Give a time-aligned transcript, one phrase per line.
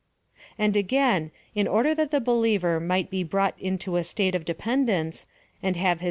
[0.57, 3.23] And, again, in order that the believer might be.
[3.23, 5.27] brought into a state of dependence,
[5.61, 5.99] and have hii?